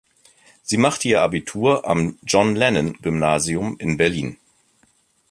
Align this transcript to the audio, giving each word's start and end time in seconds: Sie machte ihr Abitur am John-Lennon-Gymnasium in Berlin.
Sie 0.63 0.77
machte 0.77 1.09
ihr 1.09 1.21
Abitur 1.21 1.87
am 1.87 2.17
John-Lennon-Gymnasium 2.25 3.75
in 3.77 3.97
Berlin. 3.97 4.37